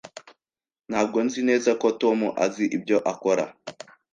Ntabwo 0.89 1.17
nzi 1.25 1.41
neza 1.49 1.71
ko 1.81 1.87
Tom 2.01 2.19
azi 2.45 2.65
ibyo 2.77 2.97
akora. 3.11 3.45